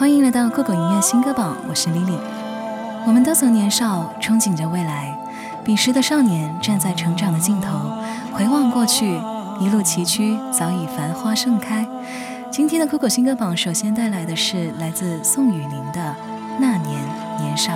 [0.00, 2.16] 欢迎来到酷狗音乐新歌榜，我是 Lily。
[3.06, 5.14] 我们都曾年少，憧憬着未来。
[5.62, 7.98] 彼时的少年站在成长的尽头，
[8.32, 9.20] 回望过去，
[9.60, 11.86] 一路崎岖，早已繁花盛开。
[12.50, 16.00] 今天的酷狗新歌榜，首先带来的是来自宋雨霖的
[16.58, 16.98] 《那年
[17.38, 17.70] 年少》。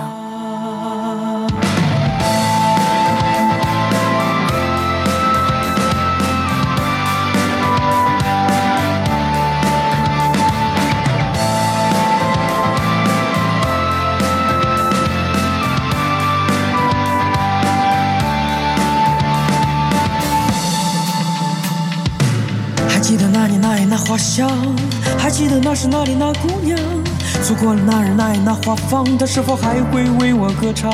[23.05, 24.49] 记得那年那月那花香，
[25.15, 26.75] 还记得那时那里那姑娘。
[27.43, 30.91] 错过了那日那夜那花房，她是否还会为我歌唱？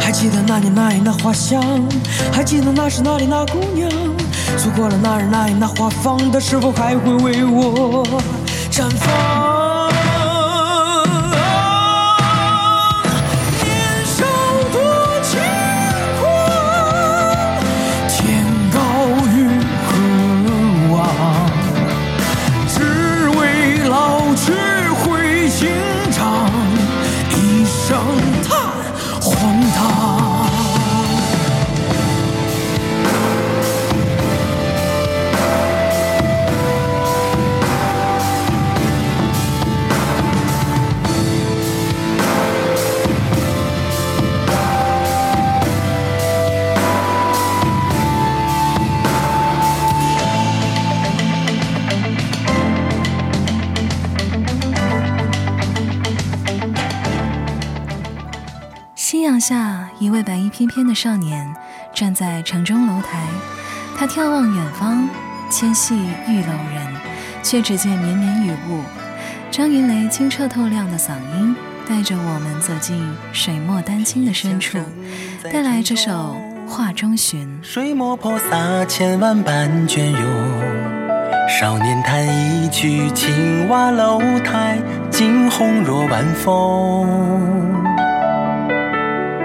[0.00, 1.62] 还记得那年那月那花香，
[2.32, 3.86] 还记得那时那里那姑娘。
[4.56, 8.02] 错过了那日那夜那花房，她是否还会为我
[8.72, 9.43] 绽放？
[59.40, 61.54] 下一位白衣翩翩的少年
[61.94, 63.26] 站在城中楼台，
[63.96, 65.08] 他眺望远方，
[65.50, 65.94] 纤细
[66.28, 66.94] 玉楼人，
[67.42, 68.80] 却只见绵绵雨雾。
[69.50, 71.54] 张云雷清澈透亮的嗓音
[71.88, 74.78] 带着我们走进水墨丹青的深处，
[75.52, 76.36] 带来这首
[76.68, 77.46] 《画中寻》。
[77.62, 80.20] 水墨泼洒千万般隽永，
[81.48, 84.78] 少年弹一曲青瓦楼台，
[85.10, 87.73] 惊鸿若晚风。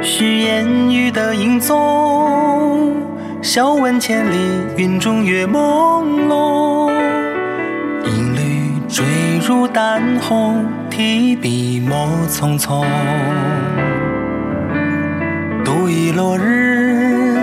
[0.02, 2.96] 许烟雨的影踪，
[3.42, 4.38] 笑问千里
[4.78, 6.90] 云中月朦胧。
[8.06, 9.06] 一缕坠
[9.46, 12.86] 入丹红，提笔墨匆匆。
[15.66, 17.36] 独倚落日，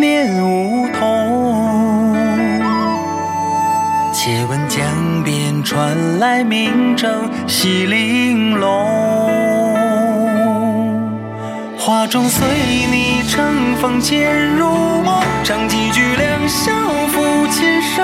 [0.00, 2.16] 念梧桐。
[4.14, 4.82] 且闻江
[5.22, 7.08] 边传来鸣筝，
[7.46, 9.43] 细玲珑。
[11.86, 12.48] 画中随
[12.90, 14.70] 你乘风潜入
[15.02, 16.72] 梦，唱几句良宵
[17.12, 18.02] 抚琴声，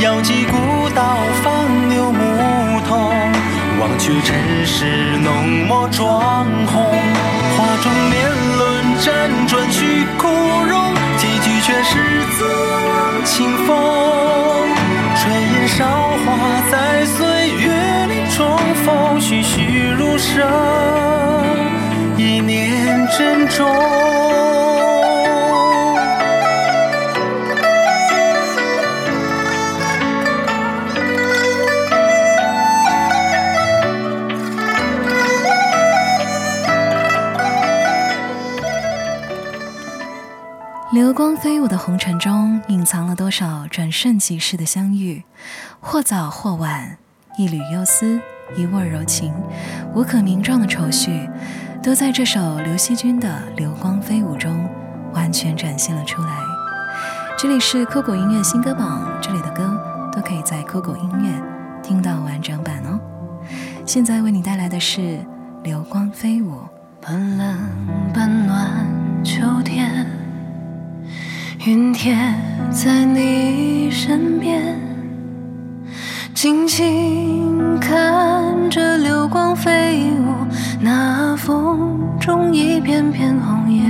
[0.00, 0.56] 遥寄古
[0.96, 3.08] 道放牛牧童，
[3.78, 6.82] 忘却尘世浓墨妆红。
[7.56, 8.28] 画中年
[8.58, 10.26] 轮辗转去枯
[10.66, 12.44] 荣，几句却是自
[12.88, 13.78] 往清风。
[15.14, 15.86] 炊烟韶
[16.26, 21.13] 华在岁月里重逢，栩栩如生。
[23.16, 23.64] 珍重。
[40.92, 45.22] 流光飞舞的红尘中，隐藏了多少转瞬即逝的相遇？
[45.80, 46.98] 或早或晚，
[47.38, 48.20] 一缕幽思，
[48.56, 49.32] 一握柔情，
[49.94, 51.28] 无可名状的愁绪。
[51.84, 53.28] 都在这首刘惜君的
[53.58, 54.66] 《流光飞舞》中
[55.12, 56.28] 完全展现了出来。
[57.36, 59.78] 这里是酷狗音乐新歌榜，这里的歌
[60.10, 61.30] 都可以在酷狗音乐
[61.82, 62.98] 听到完整版哦。
[63.84, 65.00] 现在为你带来的是
[65.62, 66.52] 《流光飞舞》。
[67.02, 67.54] 半冷
[68.14, 68.66] 半暖
[69.22, 70.06] 秋天，
[71.66, 72.16] 云贴
[72.70, 74.80] 在你身边，
[76.32, 80.33] 静静看着流光飞舞。
[80.84, 83.82] 那风中一片片红叶，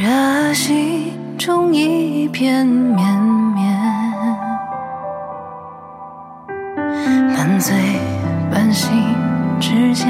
[0.00, 3.20] 热心中一片绵
[3.52, 3.78] 绵，
[7.36, 7.76] 半醉
[8.50, 8.90] 半醒
[9.60, 10.08] 之间，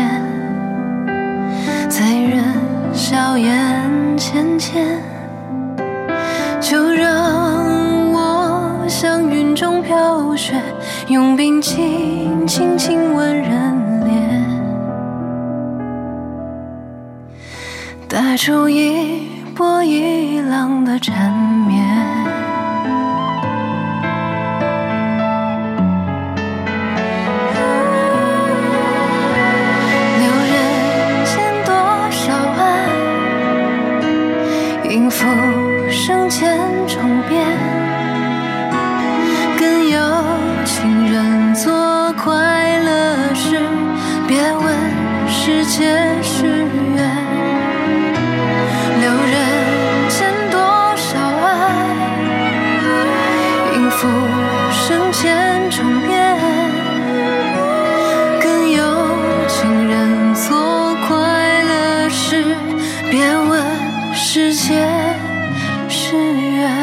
[1.91, 2.45] 醉人
[2.93, 5.01] 笑眼浅浅，
[11.09, 14.45] 用冰轻轻吻人脸，
[18.09, 21.33] 带出一波一浪的缠
[21.69, 22.46] 绵。
[53.97, 54.09] 音符
[54.71, 56.37] 声千重变，
[58.43, 58.85] 更有
[59.49, 61.17] 情人做快
[61.63, 62.45] 乐事，
[63.11, 63.65] 别问
[64.15, 64.75] 世界
[65.89, 66.77] 是缘。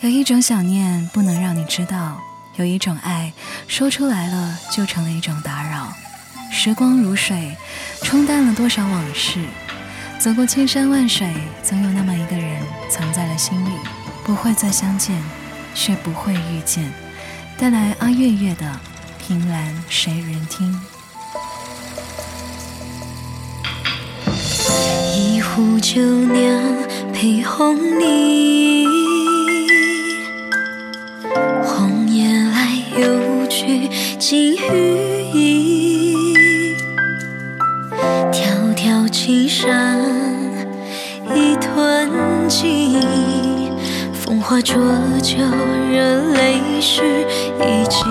[0.00, 2.20] 有一种想念不能让你知道，
[2.56, 3.32] 有一种爱
[3.68, 5.92] 说出来了就成了一种打扰。
[6.58, 7.54] 时光如水，
[8.00, 9.38] 冲淡了多少往事。
[10.18, 11.28] 走过千山万水，
[11.62, 13.68] 总有那么一个人藏在了心里，
[14.24, 15.14] 不会再相见，
[15.74, 16.90] 却不会遇见。
[17.58, 18.64] 带来阿月月的
[19.18, 20.72] 《凭栏谁人听》。
[25.14, 26.64] 一壶酒酿
[27.12, 28.86] 配红泥，
[31.62, 33.88] 红颜来又去
[34.18, 35.65] 几余意。
[39.26, 39.98] 青山
[41.34, 43.72] 已吞尽，
[44.14, 44.76] 风华浊
[45.20, 45.36] 酒
[45.90, 47.26] 惹泪湿
[47.58, 48.06] 衣襟。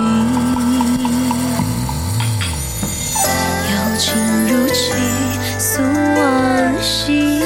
[3.72, 4.14] 瑶琴
[4.50, 4.92] 如泣，
[5.58, 5.82] 诉
[6.18, 7.40] 往昔。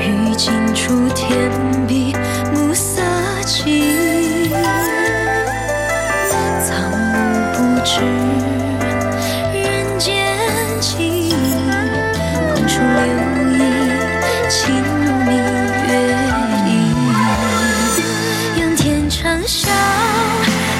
[0.00, 1.50] 于今处天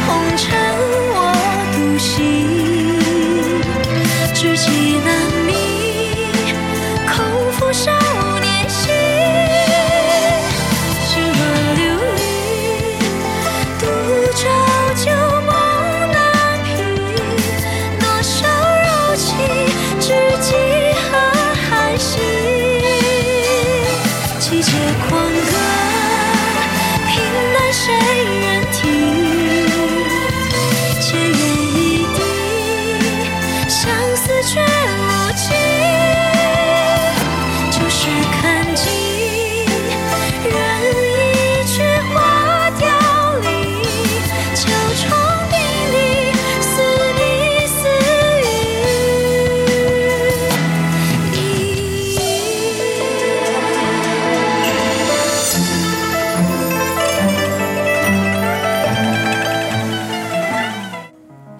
[0.08, 0.48] 红尘
[1.12, 1.16] 我
[1.74, 2.37] 独行，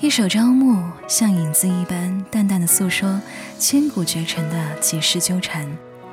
[0.09, 3.21] 一首朝暮，像影子一般淡淡的诉说
[3.59, 5.69] 千古绝尘的几世纠缠，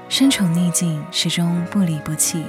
[0.10, 2.44] 身处逆境，始终不离不弃。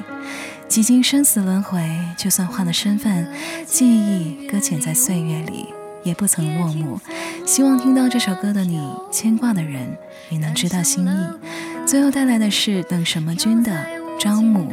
[0.67, 1.89] 几经生死轮回，
[2.19, 3.33] 就算换了身份，
[3.65, 5.67] 记忆搁浅在岁月里，
[6.03, 6.99] 也不曾落幕。
[7.47, 8.83] 希望听到这首歌的你，
[9.13, 9.97] 牵挂的人
[10.31, 11.87] 也能知道心意。
[11.87, 13.71] 最后带来的是等什么君的
[14.19, 14.73] 《朝暮》，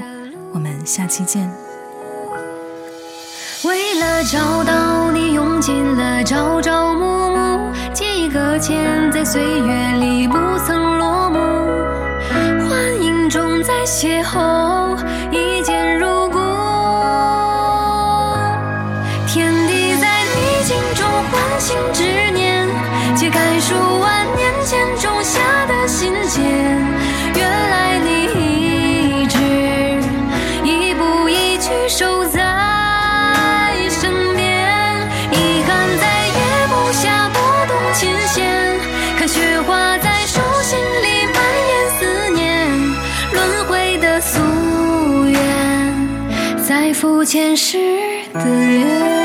[0.52, 1.48] 我们下期见。
[4.24, 11.40] 找到你，用尽了朝朝暮暮，几个千在岁月里不曾落幕，
[12.70, 14.98] 幻影中再邂逅，
[47.26, 47.78] 前世
[48.34, 49.23] 的缘。